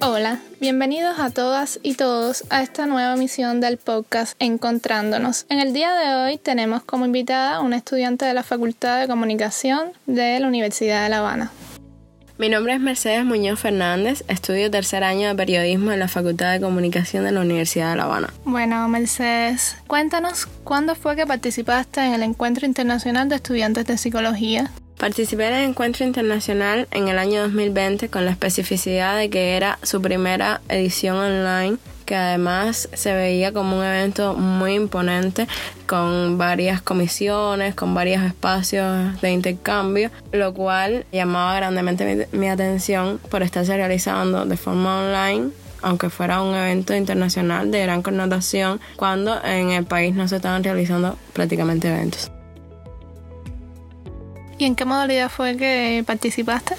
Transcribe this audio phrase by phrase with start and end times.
[0.00, 5.46] Hola, bienvenidos a todas y todos a esta nueva emisión del podcast Encontrándonos.
[5.48, 9.08] En el día de hoy tenemos como invitada a una estudiante de la Facultad de
[9.08, 11.50] Comunicación de la Universidad de La Habana.
[12.36, 16.60] Mi nombre es Mercedes Muñoz Fernández, estudio tercer año de periodismo en la Facultad de
[16.60, 18.34] Comunicación de la Universidad de La Habana.
[18.44, 24.70] Bueno, Mercedes, cuéntanos cuándo fue que participaste en el Encuentro Internacional de Estudiantes de Psicología.
[24.98, 29.78] Participé en el encuentro internacional en el año 2020 con la especificidad de que era
[29.82, 35.48] su primera edición online que además se veía como un evento muy imponente
[35.86, 43.18] con varias comisiones, con varios espacios de intercambio, lo cual llamaba grandemente mi, mi atención
[43.28, 45.50] por estarse realizando de forma online
[45.82, 50.64] aunque fuera un evento internacional de gran connotación, cuando en el país no se estaban
[50.64, 52.32] realizando prácticamente eventos.
[54.58, 56.76] ¿Y en qué modalidad fue que participaste?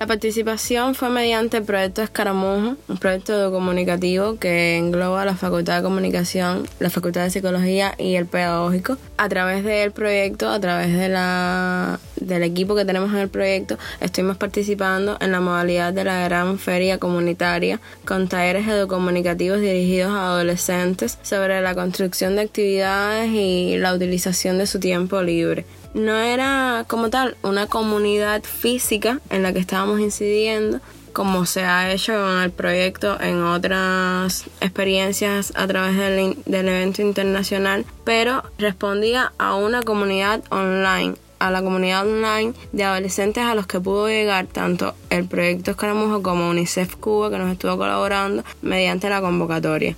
[0.00, 5.82] La participación fue mediante el proyecto Escaramujo, un proyecto comunicativo que engloba la Facultad de
[5.84, 8.98] Comunicación, la Facultad de Psicología y el Pedagógico.
[9.16, 13.78] A través del proyecto, a través de la, del equipo que tenemos en el proyecto,
[14.00, 20.26] estuvimos participando en la modalidad de la gran feria comunitaria con talleres educomunicativos dirigidos a
[20.30, 25.64] adolescentes sobre la construcción de actividades y la utilización de su tiempo libre
[25.94, 30.80] no era como tal una comunidad física en la que estábamos incidiendo,
[31.12, 37.86] como se ha hecho en el proyecto en otras experiencias a través del, evento internacional,
[38.04, 43.78] pero respondía a una comunidad online a la comunidad online de adolescentes a los que
[43.78, 49.20] pudo llegar tanto el proyecto Escaramujo como UNICEF Cuba que nos estuvo colaborando mediante la
[49.20, 49.94] convocatoria.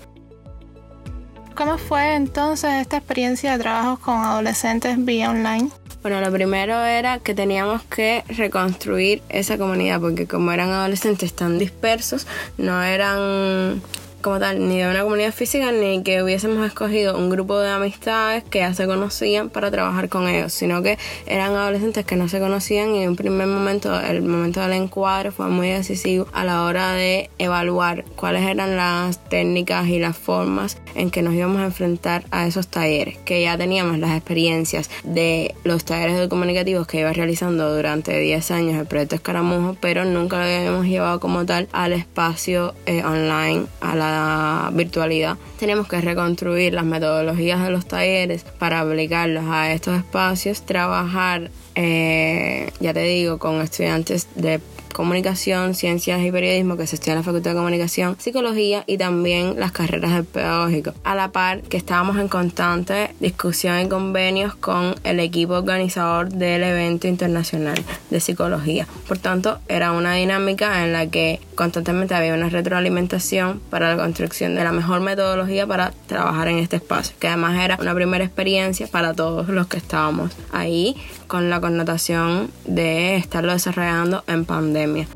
[1.55, 5.71] ¿Cómo fue entonces esta experiencia de trabajo con adolescentes vía online?
[6.07, 11.59] Bueno, lo primero era que teníamos que reconstruir esa comunidad porque como eran adolescentes tan
[11.59, 13.83] dispersos, no eran
[14.23, 18.45] como tal, ni de una comunidad física, ni que hubiésemos escogido un grupo de amistades
[18.45, 22.39] que ya se conocían para trabajar con ellos, sino que eran adolescentes que no se
[22.39, 26.63] conocían y en un primer momento, el momento del encuadre fue muy decisivo a la
[26.63, 31.67] hora de evaluar cuáles eran las técnicas y las formas en que nos íbamos a
[31.67, 37.13] enfrentar a esos talleres, que ya teníamos las experiencias de los talleres comunicativos que iba
[37.13, 41.93] realizando durante 10 años el proyecto Escaramujo, pero nunca lo habíamos llevado como tal al
[41.93, 48.81] espacio eh, online, a la virtualidad, tenemos que reconstruir las metodologías de los talleres para
[48.81, 54.61] aplicarlos a estos espacios, trabajar, eh, ya te digo, con estudiantes de
[54.97, 59.61] comunicación, ciencias y periodismo que se estudia en la Facultad de Comunicación, psicología y también
[59.61, 60.95] las carreras de pedagógico.
[61.05, 66.63] A la par que estábamos en constante discusión y convenios con el equipo organizador del
[66.63, 67.77] evento internacional
[68.09, 68.87] de psicología.
[69.07, 74.55] Por tanto, era una dinámica en la que constantemente había una retroalimentación para la construcción
[74.55, 78.87] de la mejor metodología para trabajar en este espacio, que además era una primera experiencia
[78.87, 80.97] para todos los que estábamos ahí
[81.27, 85.09] con la connotación de estarlo desarrollando en pandemia.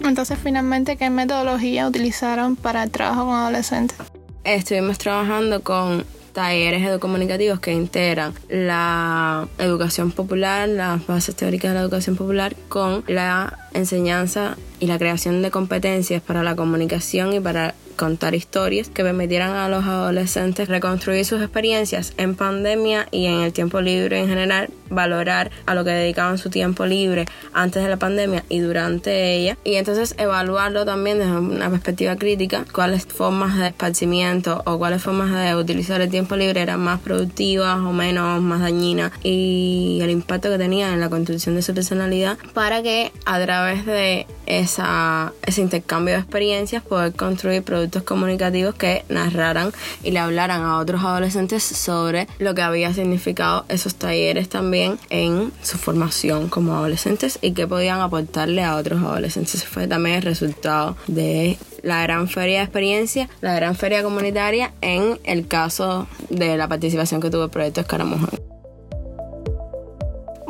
[0.00, 3.98] Entonces, finalmente, ¿qué metodología utilizaron para el trabajo con adolescentes?
[4.44, 6.06] Estuvimos trabajando con
[6.38, 13.02] talleres educomunicativos que integran la educación popular, las bases teóricas de la educación popular con
[13.08, 19.02] la enseñanza y la creación de competencias para la comunicación y para contar historias que
[19.02, 24.28] permitieran a los adolescentes reconstruir sus experiencias en pandemia y en el tiempo libre en
[24.28, 29.34] general, valorar a lo que dedicaban su tiempo libre antes de la pandemia y durante
[29.34, 35.02] ella, y entonces evaluarlo también desde una perspectiva crítica, cuáles formas de esparcimiento o cuáles
[35.02, 40.10] formas de utilizar el tiempo libre eran más productivas o menos, más dañinas y el
[40.10, 45.32] impacto que tenían en la construcción de su personalidad para que a través de esa,
[45.44, 49.72] ese intercambio de experiencias poder construir productos comunicativos que narraran
[50.02, 54.77] y le hablaran a otros adolescentes sobre lo que había significado esos talleres también
[55.10, 59.54] en su formación como adolescentes y que podían aportarle a otros adolescentes.
[59.54, 64.72] Ese fue también el resultado de la gran feria de experiencia, la gran feria comunitaria
[64.80, 68.28] en el caso de la participación que tuvo el proyecto Escaramujo.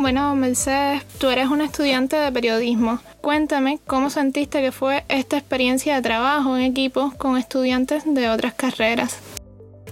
[0.00, 3.00] Bueno, Mercedes, tú eres una estudiante de periodismo.
[3.20, 8.54] Cuéntame cómo sentiste que fue esta experiencia de trabajo en equipos con estudiantes de otras
[8.54, 9.18] carreras.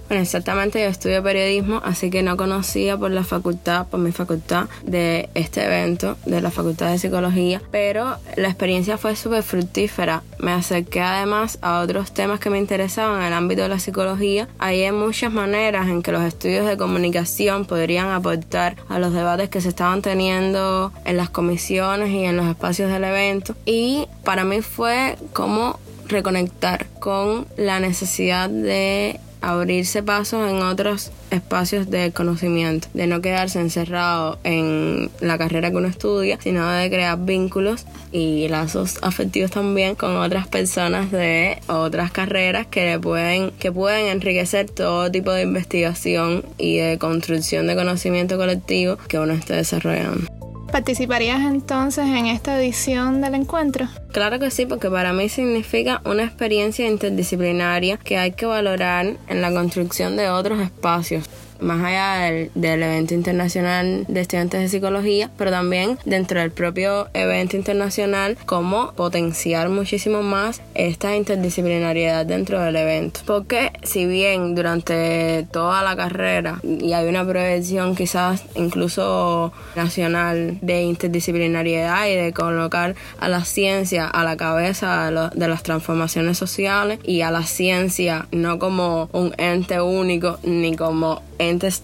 [0.07, 4.69] Bueno, exactamente, yo estudio periodismo, así que no conocía por la facultad, por mi facultad,
[4.83, 10.23] de este evento de la Facultad de Psicología, pero la experiencia fue súper fructífera.
[10.39, 14.47] Me acerqué además a otros temas que me interesaban en el ámbito de la psicología.
[14.59, 19.59] Hay muchas maneras en que los estudios de comunicación podrían aportar a los debates que
[19.59, 23.55] se estaban teniendo en las comisiones y en los espacios del evento.
[23.65, 31.89] Y para mí fue como reconectar con la necesidad de abrirse pasos en otros espacios
[31.89, 37.17] de conocimiento, de no quedarse encerrado en la carrera que uno estudia, sino de crear
[37.17, 44.07] vínculos y lazos afectivos también con otras personas de otras carreras que pueden que pueden
[44.07, 50.36] enriquecer todo tipo de investigación y de construcción de conocimiento colectivo que uno esté desarrollando.
[50.77, 53.87] ¿Participarías entonces en esta edición del encuentro?
[54.11, 59.41] Claro que sí, porque para mí significa una experiencia interdisciplinaria que hay que valorar en
[59.41, 61.27] la construcción de otros espacios
[61.59, 67.57] más allá del, evento internacional de estudiantes de psicología, pero también dentro del propio evento
[67.57, 73.21] internacional, cómo potenciar muchísimo más esta interdisciplinariedad dentro del evento.
[73.25, 80.83] Porque si bien durante toda la carrera y hay una prevención quizás incluso nacional de
[80.83, 86.99] interdisciplinariedad y de colocar a la ciencia a la cabeza de, de las transformaciones sociales
[87.03, 91.21] y a la ciencia no como un ente único ni como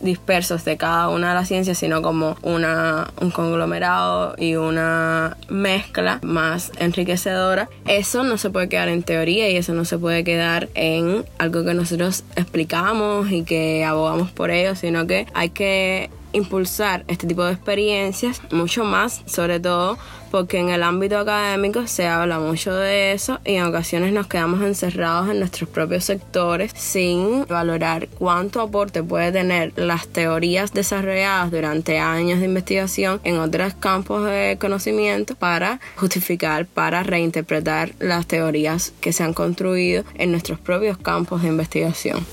[0.01, 6.19] dispersos de cada una de las ciencias, sino como una, un conglomerado y una mezcla
[6.24, 7.69] más enriquecedora.
[7.86, 11.63] Eso no se puede quedar en teoría y eso no se puede quedar en algo
[11.63, 17.44] que nosotros explicamos y que abogamos por ello, sino que hay que impulsar este tipo
[17.45, 19.97] de experiencias mucho más, sobre todo
[20.33, 24.63] porque en el ámbito académico se habla mucho de eso y en ocasiones nos quedamos
[24.63, 32.00] encerrados en nuestros propios sectores sin valorar cuánto aporte puede tener las teorías desarrolladas durante
[32.00, 39.13] años de investigación en otros campos de conocimiento para justificar, para reinterpretar las teorías que
[39.13, 42.25] se han construido en nuestros propios campos de investigación.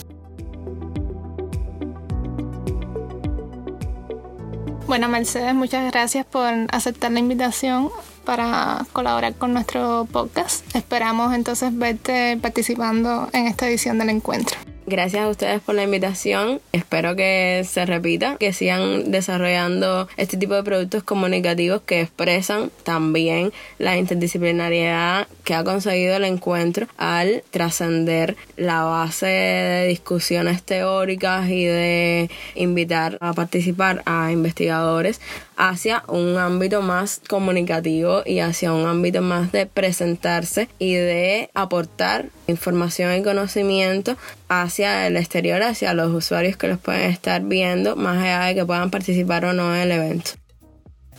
[4.91, 7.91] Bueno, Mercedes, muchas gracias por aceptar la invitación
[8.25, 10.65] para colaborar con nuestro podcast.
[10.75, 14.59] Esperamos entonces verte participando en esta edición del encuentro.
[14.91, 16.61] Gracias a ustedes por la invitación.
[16.73, 23.53] Espero que se repita, que sigan desarrollando este tipo de productos comunicativos que expresan también
[23.79, 31.67] la interdisciplinariedad que ha conseguido el encuentro al trascender la base de discusiones teóricas y
[31.67, 35.21] de invitar a participar a investigadores
[35.61, 42.31] hacia un ámbito más comunicativo y hacia un ámbito más de presentarse y de aportar
[42.47, 44.17] información y conocimiento
[44.49, 48.65] hacia el exterior, hacia los usuarios que los pueden estar viendo, más allá de que
[48.65, 50.31] puedan participar o no en el evento.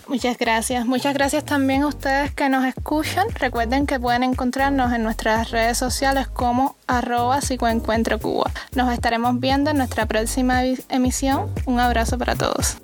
[0.08, 0.88] Muchas gracias.
[0.88, 3.28] Muchas gracias también a ustedes que nos escuchan.
[3.36, 8.52] Recuerden que pueden encontrarnos en nuestras redes sociales como arroba psicoencuentro Cuba.
[8.76, 11.52] Nos estaremos viendo en nuestra próxima emisión.
[11.68, 12.78] Un abrazo para todos.